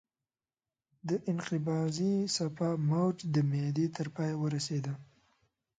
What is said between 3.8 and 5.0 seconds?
تر پایه ورسېده.